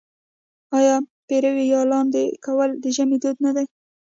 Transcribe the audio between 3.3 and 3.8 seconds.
نه دی؟